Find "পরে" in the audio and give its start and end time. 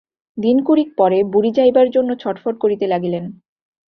0.97-1.17